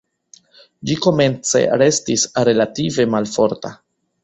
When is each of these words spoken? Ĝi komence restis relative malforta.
Ĝi 0.89 0.95
komence 1.07 1.61
restis 1.83 2.25
relative 2.51 3.09
malforta. 3.17 3.77